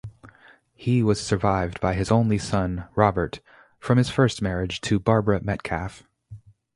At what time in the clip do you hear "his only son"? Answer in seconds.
1.93-2.85